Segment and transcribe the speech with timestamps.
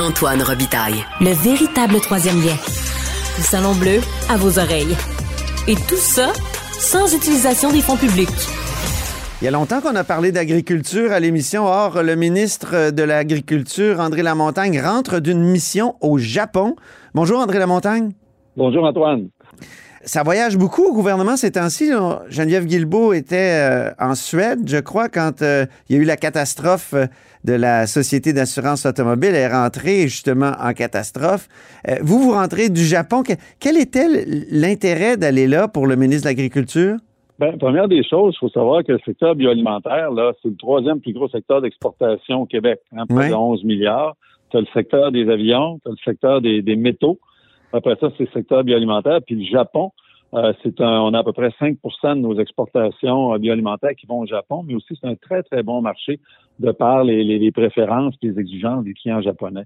[0.00, 1.04] Antoine Robitaille.
[1.20, 2.54] Le véritable troisième lien.
[3.36, 3.98] Le Salon Bleu
[4.30, 4.96] à vos oreilles.
[5.66, 6.32] Et tout ça
[6.78, 8.28] sans utilisation des fonds publics.
[9.42, 11.66] Il y a longtemps qu'on a parlé d'agriculture à l'émission.
[11.66, 16.76] Or, le ministre de l'Agriculture, André Lamontagne, rentre d'une mission au Japon.
[17.12, 18.12] Bonjour, André Lamontagne.
[18.56, 19.30] Bonjour, Antoine.
[20.04, 21.90] Ça voyage beaucoup au gouvernement ces temps-ci.
[22.28, 26.16] Geneviève Guilbeault était euh, en Suède, je crois, quand euh, il y a eu la
[26.16, 27.06] catastrophe euh,
[27.44, 29.30] de la Société d'assurance automobile.
[29.30, 31.48] Elle est rentrée justement en catastrophe.
[32.02, 33.22] vous, vous rentrez du Japon.
[33.60, 34.06] Quel était
[34.50, 36.96] l'intérêt d'aller là pour le ministre de l'Agriculture?
[37.38, 41.00] Bien, première des choses, il faut savoir que le secteur bioalimentaire, là, c'est le troisième
[41.00, 44.16] plus gros secteur d'exportation au Québec, hein, près de 11 milliards.
[44.50, 47.18] Tu as le secteur des avions, tu as le secteur des, des métaux.
[47.72, 49.20] Après ça, c'est le secteur bioalimentaire.
[49.26, 49.92] Puis le Japon,
[50.34, 51.76] euh, c'est un, on a à peu près 5%
[52.16, 55.62] de nos exportations euh, bioalimentaires qui vont au Japon, mais aussi c'est un très, très
[55.62, 56.20] bon marché
[56.58, 59.64] de par les, les, préférences et les exigences des clients japonais.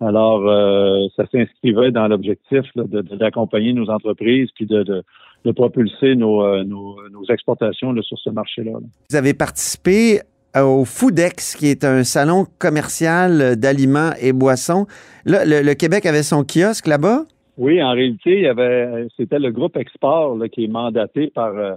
[0.00, 5.02] Alors, euh, ça s'inscrivait dans l'objectif d'accompagner nos entreprises puis de, de,
[5.44, 8.78] de propulser nos, nos, nos exportations là, sur ce marché-là.
[9.10, 10.20] Vous avez participé
[10.56, 14.86] au Foodex, qui est un salon commercial d'aliments et boissons.
[15.24, 17.24] Là, le Québec avait son kiosque là-bas?
[17.58, 21.74] Oui, en réalité, il y avait, c'était le groupe Export qui est mandaté par, euh,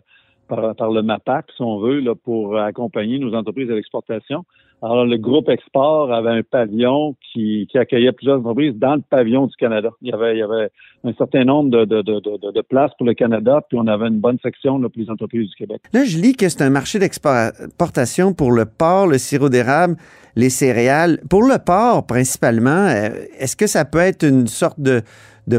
[0.48, 4.46] par, par, le MAPAC, si on veut, pour accompagner nos entreprises à l'exportation.
[4.84, 9.46] Alors, le groupe Export avait un pavillon qui, qui, accueillait plusieurs entreprises dans le pavillon
[9.46, 9.90] du Canada.
[10.02, 10.70] Il y avait, il y avait
[11.04, 14.20] un certain nombre de, de, de, de places pour le Canada, puis on avait une
[14.20, 15.82] bonne section là, pour les entreprises du Québec.
[15.94, 19.98] Là, je lis que c'est un marché d'exportation pour le porc, le sirop d'érable,
[20.36, 21.20] les céréales.
[21.30, 25.04] Pour le porc, principalement, euh, est-ce que ça peut être une sorte de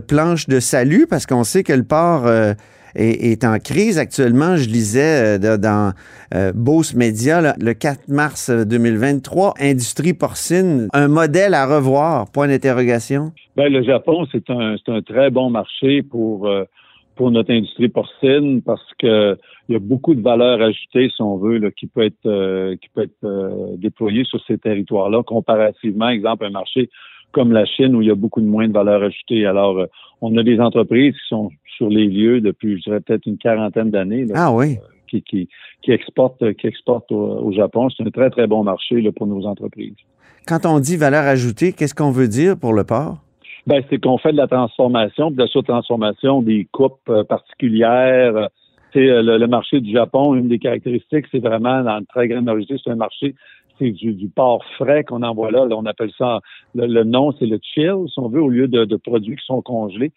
[0.01, 1.07] planche de salut?
[1.09, 2.55] Parce qu'on sait que le port euh,
[2.95, 4.57] est, en crise actuellement.
[4.57, 5.93] Je lisais euh, dans
[6.35, 13.33] euh, Beauce Media le 4 mars 2023, industrie porcine, un modèle à revoir, point d'interrogation.
[13.57, 16.51] Ben, le Japon, c'est un, un très bon marché pour,
[17.17, 19.37] pour notre industrie porcine parce que
[19.69, 22.89] il y a beaucoup de valeur ajoutée, si on veut, là, qui peut être qui
[22.95, 26.91] peut être déployée sur ces territoires-là, comparativement, exemple, un marché
[27.33, 29.47] comme la Chine où il y a beaucoup de moins de valeur ajoutée.
[29.47, 29.87] Alors, euh,
[30.21, 33.91] on a des entreprises qui sont sur les lieux depuis, je dirais, peut-être une quarantaine
[33.91, 34.27] d'années.
[34.35, 34.77] Ah oui.
[34.77, 35.49] Euh, qui, qui,
[35.83, 37.89] qui exportent, qui exportent au, Japon.
[37.91, 39.97] C'est un très, très bon marché là, pour nos entreprises.
[40.47, 43.19] Quand on dit valeur ajoutée, qu'est-ce qu'on veut dire pour le port?
[43.67, 48.49] Ben, c'est qu'on fait de la transformation, de la surtransformation des coupes euh, particulières.
[48.93, 52.77] C'est le, marché du Japon, une des caractéristiques, c'est vraiment dans une très grande majorité,
[52.83, 53.35] c'est un marché
[53.83, 55.67] c'est du, du porc frais qu'on envoie là.
[55.71, 56.41] on appelle ça,
[56.75, 60.13] le, nom, c'est le chill, si on veut, au lieu de, produits qui sont congelés.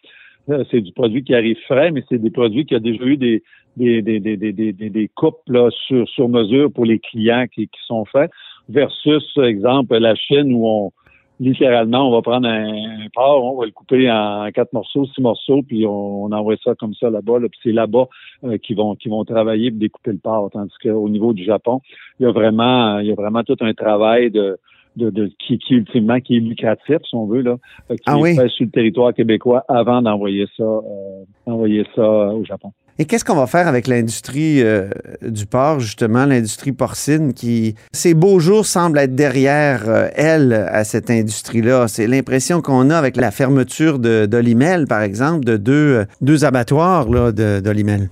[0.48, 3.16] Euh, c'est du produit qui arrive frais, mais c'est des produits qui ont déjà eu
[3.16, 3.42] des,
[3.76, 7.80] des, des, des, des, des coupes là, sur, sur mesure pour les clients qui, qui
[7.86, 8.30] sont faits,
[8.68, 10.92] versus, exemple, la Chine où on,
[11.40, 15.62] littéralement, on va prendre un, porc, on va le couper en quatre morceaux, six morceaux,
[15.62, 17.38] puis on, envoie ça comme ça là-bas.
[17.38, 18.06] Là, puis c'est là-bas
[18.44, 20.50] euh, qu'ils vont qui vont travailler pour découper le porc.
[20.52, 21.80] Tandis qu'au niveau du Japon,
[22.18, 24.58] il y a vraiment il y a vraiment tout un travail de
[24.96, 27.58] de, de qui, qui ultimement qui est lucratif, si on veut, là,
[27.90, 32.44] qui ah est fait sur le territoire québécois avant d'envoyer ça euh, envoyer ça au
[32.44, 32.72] Japon.
[32.98, 34.88] Et qu'est-ce qu'on va faire avec l'industrie euh,
[35.20, 40.82] du porc, justement, l'industrie porcine qui, ces beaux jours semblent être derrière euh, elle, à
[40.84, 41.88] cette industrie-là?
[41.88, 48.08] C'est l'impression qu'on a avec la fermeture d'Olimel, par exemple, de deux, deux abattoirs d'Olimel.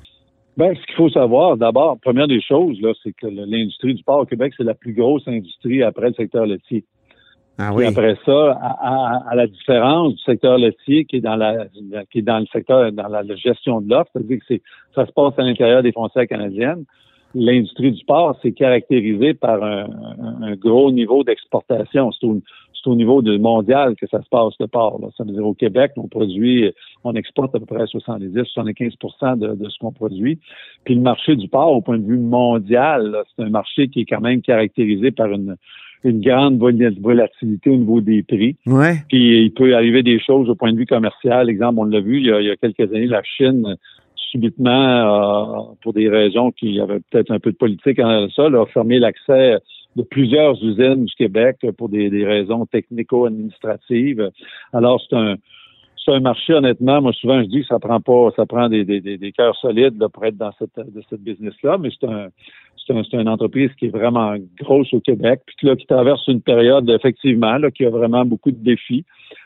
[0.56, 4.20] Ben, ce qu'il faut savoir, d'abord, première des choses, là, c'est que l'industrie du porc
[4.20, 6.84] au Québec, c'est la plus grosse industrie après le secteur laitier.
[7.58, 7.84] Ah oui.
[7.86, 11.66] après ça, à, à, la différence du secteur laitier qui est dans la
[12.10, 14.62] qui est dans le secteur dans la, gestion de l'offre, c'est-à-dire que c'est
[14.94, 16.84] ça se passe à l'intérieur des frontières canadiennes.
[17.36, 19.86] L'industrie du porc, c'est caractérisé par un,
[20.42, 22.12] un, gros niveau d'exportation.
[22.12, 22.40] C'est au,
[22.86, 25.00] au, niveau de mondial que ça se passe le porc.
[25.00, 25.08] Là.
[25.16, 26.72] Ça veut dire au Québec, on produit,
[27.02, 30.38] on exporte à peu près 70-75 de, de ce qu'on produit.
[30.84, 34.06] Puis le marché du porc, au point de vue mondial, c'est un marché qui est
[34.06, 35.56] quand même caractérisé par une
[36.04, 38.56] une grande volatilité au niveau des prix.
[38.66, 38.96] Ouais.
[39.08, 41.48] Puis il peut arriver des choses au point de vue commercial.
[41.48, 43.76] Exemple, on l'a vu il y, a, quelques années, la Chine
[44.30, 48.66] subitement, euh, pour des raisons qui avaient peut-être un peu de politique en ça, a
[48.66, 49.58] fermé l'accès
[49.94, 54.30] de plusieurs usines du Québec pour des, raisons technico-administratives.
[54.72, 55.36] Alors, c'est un
[56.04, 58.84] c'est un marché, honnêtement, moi souvent je dis que ça prend pas, ça prend des,
[58.84, 62.28] des, des, cœurs solides pour être dans cette, de cette business-là, mais c'est un,
[62.86, 66.88] c'est une entreprise qui est vraiment grosse au Québec, puis là, qui traverse une période,
[66.90, 69.04] effectivement, là, qui a vraiment beaucoup de défis.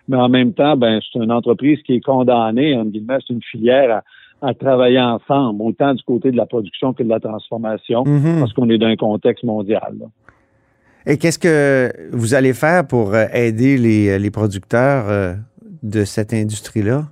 [0.09, 3.43] Mais en même temps, ben, c'est une entreprise qui est condamnée, en guillemets, c'est une
[3.43, 4.03] filière
[4.41, 8.39] à, travailler ensemble, autant du côté de la production que de la transformation, mm-hmm.
[8.41, 9.95] parce qu'on est dans un contexte mondial.
[11.07, 15.35] Et qu'est-ce que vous allez faire pour euh, aider les, les producteurs euh,
[15.83, 17.05] de cette industrie-là?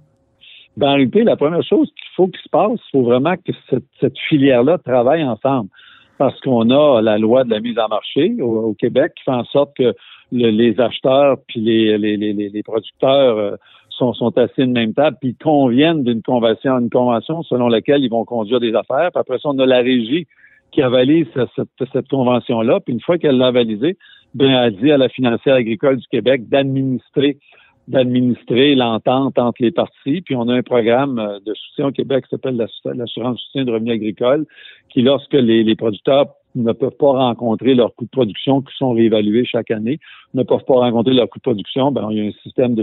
[0.76, 3.52] Ben, en réalité, la première chose qu'il faut qu'il se passe, il faut vraiment que
[3.70, 5.70] cette, cette filière-là travaille ensemble.
[6.18, 9.44] Parce qu'on a la loi de la mise en marché au, Québec qui fait en
[9.44, 9.94] sorte que
[10.32, 13.56] les acheteurs puis les, les, les, producteurs euh,
[13.90, 18.10] sont, sont assis de même table, puis conviennent d'une convention, une convention selon laquelle ils
[18.10, 19.10] vont conduire des affaires.
[19.12, 20.26] Puis après ça, on a la régie
[20.72, 22.80] qui avalise cette, cette convention-là.
[22.80, 23.96] Puis une fois qu'elle l'a avalisée,
[24.34, 27.38] bien, elle dit à la financière agricole du Québec d'administrer
[27.88, 30.20] d'administrer l'entente entre les parties.
[30.20, 33.72] Puis on a un programme euh, de soutien au Québec qui s'appelle l'assurance soutien de
[33.72, 34.46] revenus agricoles,
[34.88, 39.44] qui lorsque les, producteurs ne peuvent pas rencontrer leurs coûts de production qui sont réévalués
[39.44, 39.98] chaque année,
[40.34, 42.82] ne peuvent pas rencontrer leurs coûts de production, ben il y a un système de,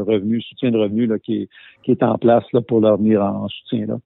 [0.00, 1.48] revenus, soutien de revenus là, qui,
[1.86, 3.86] est, en place là, pour leur venir en, soutien.
[3.86, 3.96] Là.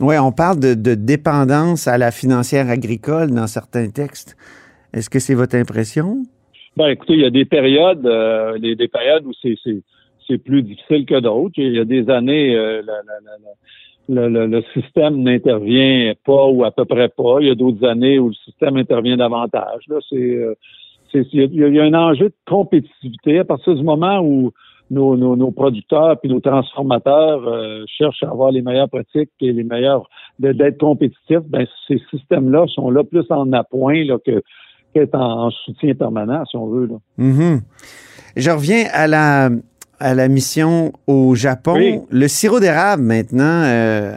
[0.00, 4.36] Oui, on parle de dépendance à la financière agricole dans certains textes.
[4.92, 6.22] Est-ce que c'est votre impression?
[6.78, 9.56] Ben, écoutez, il y a des périodes, euh, des, périodes où c'est,
[10.28, 11.54] c'est, plus difficile que d'autres.
[11.56, 12.82] Il y a des années, euh,
[14.08, 17.38] le, système n'intervient pas ou à peu près pas.
[17.40, 19.88] Il y a d'autres années où le système intervient davantage.
[19.88, 20.54] Là, c'est, euh,
[21.10, 24.52] c'est, il y a un enjeu de compétitivité à partir du moment où
[24.88, 27.42] nos, nos, nos producteurs puis nos transformateurs
[27.88, 30.08] cherchent à avoir les meilleures pratiques et les meilleurs
[30.38, 31.42] d'être compétitifs.
[31.48, 34.42] Ben ces systèmes-là sont là plus en appoint là, que
[34.98, 36.86] est en, soutien permanent, si on veut.
[36.86, 36.96] Là.
[37.18, 37.60] Mm-hmm.
[38.36, 39.50] Je reviens à la,
[39.98, 42.06] à la mission au Japon.
[42.10, 44.14] Le sirop d'érable, maintenant, euh,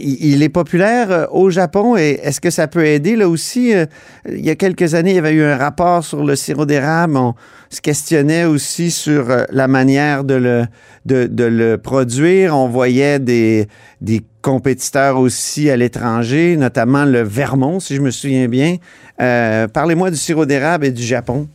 [0.00, 3.16] il, est populaire euh, au Japon et est-ce que ça peut aider?
[3.16, 3.74] Là aussi?
[3.74, 3.86] Euh,
[4.28, 7.16] il y a quelques années, il y avait eu un rapport sur le sirop d'érable.
[7.16, 7.34] On
[7.68, 10.64] se questionnait aussi sur la manière de le,
[11.04, 12.56] de, de le produire.
[12.56, 13.66] On voyait des,
[14.00, 18.76] des compétiteurs aussi à l'étranger, notamment le Vermont, si je me souviens bien.
[19.18, 21.48] Parlez-moi du sirop d'érable et du Japon.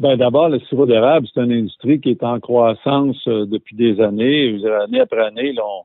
[0.00, 4.00] Ben, d'abord, le sirop d'érable, c'est une industrie qui est en croissance euh, depuis des
[4.00, 4.60] années.
[4.82, 5.84] Année après année, on,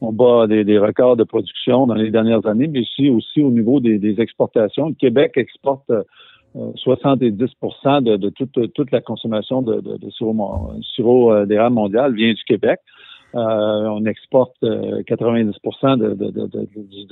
[0.00, 3.80] on, bat des, records de production dans les dernières années, mais aussi, aussi au niveau
[3.80, 4.88] des, exportations.
[4.88, 5.90] Le Québec exporte
[6.76, 12.14] 70 euh, de, de toute, toute, la consommation de, de, de sirop, sirop d'érable mondial
[12.14, 12.80] vient du Québec.
[13.34, 14.56] Euh, on exporte
[15.06, 15.54] 90
[15.84, 16.66] euh, de, de, de, de,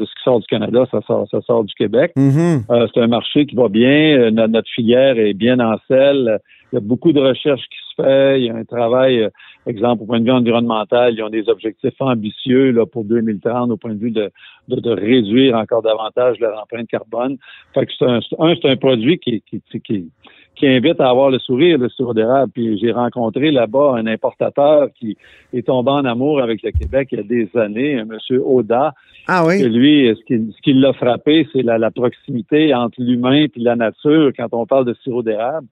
[0.05, 2.13] ce qui sort du Canada, ça sort, ça sort du Québec.
[2.17, 2.65] Mm-hmm.
[2.71, 4.31] Euh, c'est un marché qui va bien.
[4.33, 6.41] Notre, filière est bien en selle.
[6.73, 8.41] Il y a beaucoup de recherches qui se fait.
[8.41, 9.29] Il y a un travail,
[9.67, 13.77] exemple, au point de vue environnemental, ils ont des objectifs ambitieux là, pour 2030 au
[13.77, 14.31] point de vue de,
[14.69, 17.37] de, réduire encore davantage leur empreinte carbone.
[17.75, 20.11] Fait que c'est un, c'est un produit qui, qui, qui,
[20.59, 22.53] qui invite à avoir le sourire, le sirop d'érable.
[22.53, 25.17] Puis j'ai rencontré là-bas un importateur qui
[25.53, 28.93] est tombé en amour avec le Québec il y a des années, un monsieur Oda.
[29.27, 29.63] Ah oui.
[29.63, 33.51] Et lui, ce qui, ce qui l'a frappé, c'est la, la, proximité entre l'humain et
[33.57, 35.67] la nature quand on parle de sirop d'érable.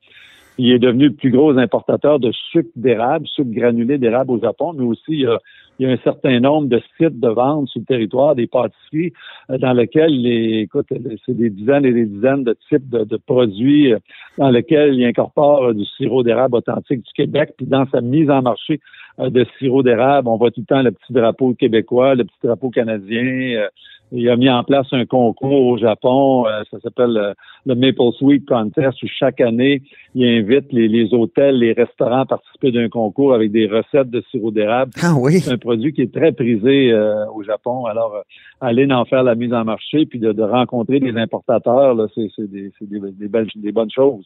[0.58, 4.72] Il est devenu le plus gros importateur de sucre d'érable, sucre granulé d'érable au Japon,
[4.72, 5.38] mais aussi il y a
[5.78, 9.12] il y a un certain nombre de sites de vente sur le territoire, des pâtisseries,
[9.50, 10.86] euh, dans lesquels, les, écoute,
[11.24, 13.98] c'est des dizaines et des dizaines de types de, produits euh,
[14.38, 17.52] dans lesquels il incorpore euh, du sirop d'érable authentique du Québec.
[17.56, 18.80] Puis dans sa mise en marché
[19.18, 22.70] de sirop d'érable, on voit tout le temps le petit drapeau québécois, le petit drapeau
[22.70, 23.66] canadien.
[24.12, 27.34] Il a mis en place un concours au Japon, euh, ça s'appelle euh,
[27.66, 29.82] le Maple Sweet Contest, où chaque année,
[30.14, 34.52] il invite les, hôtels, les restaurants à participer d'un concours avec des recettes de sirop
[34.52, 34.92] d'érable.
[35.02, 35.40] Ah oui.
[35.40, 37.86] C'est un produit qui est très prisé euh, au Japon.
[37.86, 38.22] Alors,
[38.60, 43.28] aller en faire la mise en marché, puis de, rencontrer des importateurs, c'est des, des,
[43.28, 44.24] belles, des bonnes choses.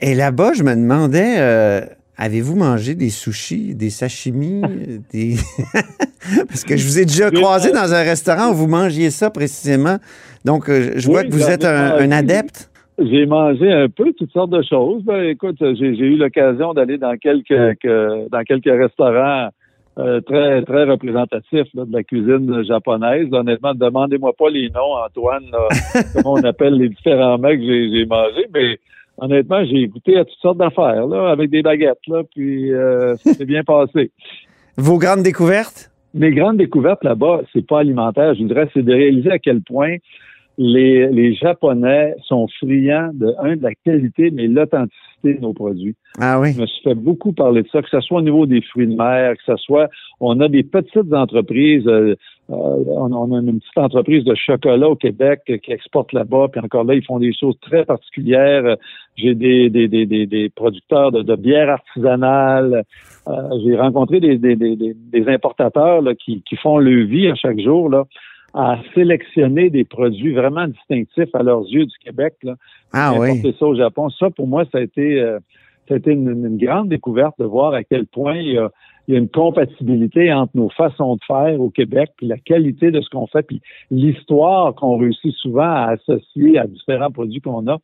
[0.00, 4.62] Et là-bas, je me demandais Avez-vous mangé des sushis, des sashimi,
[5.12, 5.34] des...
[6.48, 9.96] Parce que je vous ai déjà croisé dans un restaurant où vous mangiez ça précisément.
[10.44, 12.70] Donc, euh, je vois que vous êtes un, adepte.
[12.98, 15.02] J'ai mangé un peu toutes sortes de choses.
[15.04, 17.52] Ben, écoute, j'ai eu l'occasion d'aller dans quelques,
[18.30, 19.50] dans quelques restaurants
[19.96, 23.28] euh, très très représentatifs de la cuisine japonaise.
[23.30, 25.44] Honnêtement, demandez-moi pas les noms, Antoine,
[26.14, 28.78] comment on appelle les différents mecs que j'ai mangés, mais
[29.18, 33.44] honnêtement, j'ai goûté à toutes sortes d'affaires, là, avec des baguettes, là, puis euh, c'est
[33.44, 34.10] bien passé.
[34.76, 35.90] Vos grandes découvertes?
[36.14, 38.34] Mes grandes découvertes là-bas, c'est pas alimentaire.
[38.34, 39.96] Je voudrais, c'est de réaliser à quel point
[40.58, 45.94] les, les Japonais sont friands de, un, de la qualité, mais l'authenticité de nos produits.
[46.20, 46.52] Ah oui.
[46.52, 48.86] Je me suis fait beaucoup parler de ça, que ce soit au niveau des fruits
[48.86, 49.88] de mer, que ce soit,
[50.20, 52.14] on a des petites entreprises, euh,
[52.50, 56.84] euh, on, a une petite entreprise de chocolat au Québec qui exporte là-bas, puis encore
[56.84, 58.76] là, ils font des choses très particulières.
[59.16, 62.84] J'ai des, des, des, des, producteurs de, de bière artisanale.
[63.28, 63.32] Euh,
[63.64, 67.88] j'ai rencontré des, des, des, importateurs là, qui, qui font le vie à chaque jour.
[67.88, 68.04] Là
[68.54, 72.34] à sélectionner des produits vraiment distinctifs à leurs yeux du Québec.
[72.44, 72.54] Là,
[72.92, 73.42] ah oui.
[73.58, 74.08] ça au Japon.
[74.10, 75.40] Ça, pour moi, ça a été, euh,
[75.88, 78.70] ça a été une, grande découverte de voir à quel point il y, a,
[79.08, 82.92] il y a une compatibilité entre nos façons de faire au Québec, puis la qualité
[82.92, 87.66] de ce qu'on fait, puis l'histoire qu'on réussit souvent à associer à différents produits qu'on
[87.66, 87.78] a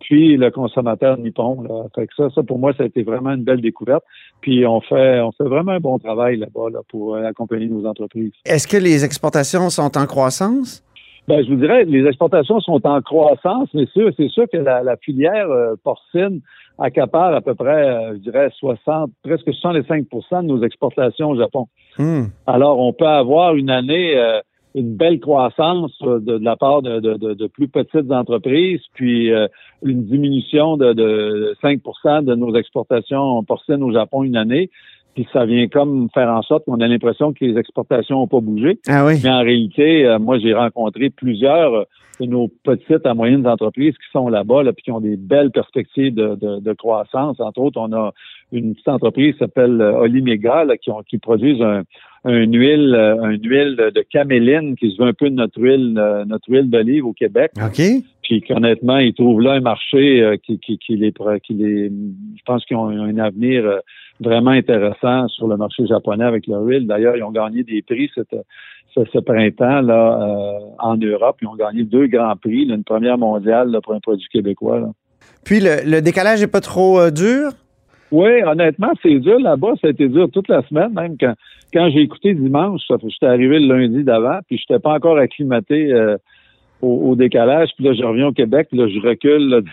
[0.00, 1.62] puis le consommateur nippon.
[1.62, 1.84] Là.
[1.94, 4.04] Fait que ça, ça pour moi, ça a été vraiment une belle découverte.
[4.40, 8.32] Puis on fait, on fait vraiment un bon travail là-bas là, pour accompagner nos entreprises.
[8.44, 10.84] Est-ce que les exportations sont en croissance?
[11.26, 14.96] Ben, je vous dirais, les exportations sont en croissance, mais sûr, c'est sûr que la,
[14.98, 16.40] filière euh, porcine
[16.78, 21.66] accapare à peu près, euh, je dirais, 60, presque 65% de nos exportations au Japon.
[21.98, 22.24] Hmm.
[22.46, 24.40] Alors, on peut avoir une année euh,
[24.74, 29.46] une belle croissance euh, de, la part de, de, plus petites entreprises, puis euh,
[29.82, 34.70] une diminution de, 5% de nos exportations porcines au Japon une année.
[35.14, 38.40] Puis ça vient comme faire en sorte qu'on a l'impression que les exportations n'ont pas
[38.40, 38.80] bougé.
[38.88, 39.20] Ah oui.
[39.22, 41.86] Mais en réalité, euh, moi, j'ai rencontré plusieurs
[42.20, 45.50] de nos petites à moyennes entreprises qui sont là-bas, là, puis qui ont des belles
[45.50, 47.38] perspectives de, croissance.
[47.40, 48.12] Entre autres, on a
[48.54, 51.82] une petite entreprise qui s'appelle Olimega, qui, ont, qui produisent un,
[52.24, 55.94] un huile, euh, un huile de caméline qui se veut un peu de notre huile,
[55.98, 57.52] euh, notre huile d'olive au Québec.
[57.62, 57.82] OK.
[58.22, 62.42] Puis qu'honnêtement, ils trouvent là un marché euh, qui, qui, qui, les, qui les, je
[62.46, 63.80] pense qu'ils ont un avenir
[64.20, 66.86] vraiment intéressant sur le marché japonais avec leur huile.
[66.86, 68.34] D'ailleurs, ils ont gagné des prix cette,
[68.94, 71.36] ce, printemps là en Europe.
[71.42, 74.80] Ils ont gagné deux grands prix, une première mondiale là, pour un produit québécois.
[75.44, 77.50] Puis le, le décalage n'est pas trop dur?
[78.14, 79.72] Oui, honnêtement, c'est dur là-bas.
[79.80, 81.34] Ça a été dur toute la semaine, même quand,
[81.72, 85.92] quand j'ai écouté dimanche, j'étais arrivé le lundi d'avant, puis je n'étais pas encore acclimaté
[85.92, 86.16] euh,
[86.80, 87.70] au, décalage.
[87.74, 89.64] Puis là, je reviens au Québec, là, je recule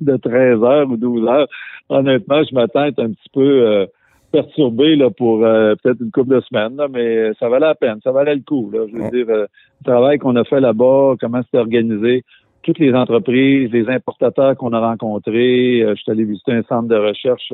[0.00, 1.48] de 13 heures ou 12 heures.
[1.88, 3.86] Honnêtement, je m'attends à être un petit peu euh,
[4.30, 8.12] perturbé là, pour euh, peut-être une couple de semaines, mais ça valait la peine, ça
[8.12, 8.70] valait le coup.
[8.72, 8.86] Là.
[8.86, 9.48] Je veux dire, le
[9.84, 12.22] travail qu'on a fait là-bas, comment c'était organisé,
[12.62, 15.84] toutes les entreprises, les importateurs qu'on a rencontrés.
[15.86, 17.52] je suis allé visiter un centre de recherche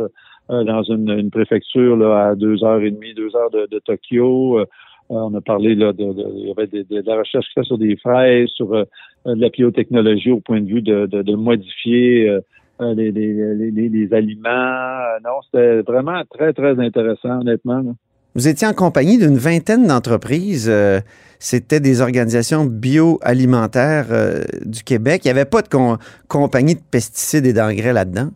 [0.50, 4.60] euh, dans une, préfecture là, à deux heures et demie, deux heures de, Tokyo.
[4.60, 4.66] Euh,
[5.10, 8.48] on a parlé là, de, il y avait de, la recherche qui sur des fraises,
[8.48, 8.84] sur euh,
[9.26, 12.38] de la biotechnologie au point de vue de, modifier
[12.80, 15.18] les, les, aliments.
[15.22, 17.82] Non, c'était vraiment très, très intéressant, honnêtement.
[18.38, 20.72] Vous étiez en compagnie d'une vingtaine d'entreprises.
[21.40, 24.06] C'était des organisations bioalimentaires
[24.64, 25.22] du Québec.
[25.24, 25.68] Il n'y avait pas de
[26.28, 28.28] compagnie de pesticides et d'engrais là-dedans?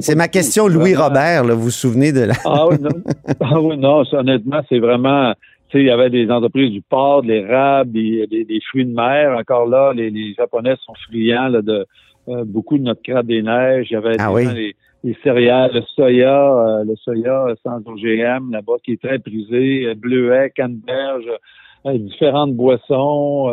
[0.00, 2.34] C'est ma question, Louis Robert, vous vous souvenez de la.
[2.46, 2.88] ah oui, non.
[3.40, 5.34] Ah oui, non, honnêtement, c'est vraiment.
[5.74, 9.36] Il y avait des entreprises du porc, de l'érable, des, des, fruits de mer.
[9.38, 11.86] Encore là, les, Japonais sont friands de
[12.30, 13.88] euh, beaucoup de notre crabe des neiges.
[13.90, 14.74] Il y avait ah les,
[15.22, 20.52] céréales, le soya, euh, le soya sans OGM là-bas qui est très prisé, euh, bleuet,
[20.54, 21.28] canneberge,
[21.84, 23.50] différentes boissons.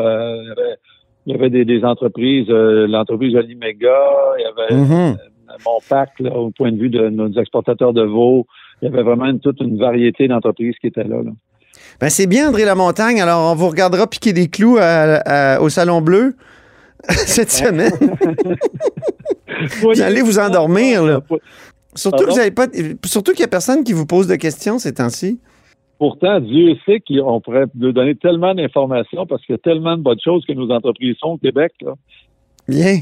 [1.26, 4.02] il y avait, des, entreprises, l'entreprise Olimega,
[4.38, 5.18] il y avait mm-hmm
[5.66, 8.46] mon pack, au point de vue de nos exportateurs de veaux.
[8.82, 11.18] Il y avait vraiment toute une variété d'entreprises qui étaient là.
[12.00, 13.22] Ben c'est bien, André Lamontagne.
[13.22, 16.36] Alors, on vous regardera piquer des clous au Salon Bleu
[17.10, 17.92] cette semaine.
[19.82, 21.22] vous allez vous endormir, là.
[21.96, 22.68] Surtout, vous pas,
[23.06, 25.40] surtout qu'il n'y a personne qui vous pose de questions ces temps-ci.
[25.98, 30.02] Pourtant, Dieu sait qu'on pourrait nous donner tellement d'informations parce qu'il y a tellement de
[30.02, 31.72] bonnes choses que nos entreprises font au Québec.
[32.68, 33.00] Bien.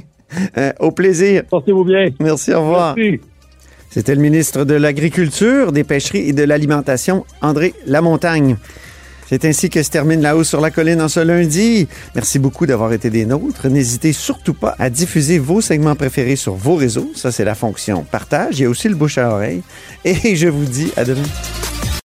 [0.57, 1.43] Euh, au plaisir.
[1.49, 2.09] Portez-vous bien.
[2.19, 2.95] Merci, au revoir.
[2.95, 3.19] Merci.
[3.89, 8.57] C'était le ministre de l'Agriculture, des Pêcheries et de l'Alimentation, André Lamontagne.
[9.33, 11.87] C'est ainsi que se termine La Hausse sur la Colline en ce lundi.
[12.13, 13.67] Merci beaucoup d'avoir été des nôtres.
[13.67, 17.11] N'hésitez surtout pas à diffuser vos segments préférés sur vos réseaux.
[17.15, 18.59] Ça, c'est la fonction partage.
[18.59, 19.63] Il y a aussi le bouche à oreille.
[20.05, 21.23] Et je vous dis à demain.